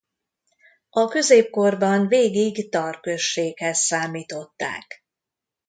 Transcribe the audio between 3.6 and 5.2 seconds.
számították.